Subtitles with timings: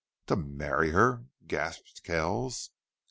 [0.25, 2.71] "To marry her?" gasped Kells.